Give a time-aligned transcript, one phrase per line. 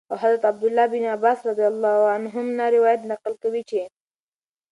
[0.11, 3.79] او حضرت عبدالله بن عباس رضي الله تعالى عنهم نه روايت نقل كوي چې: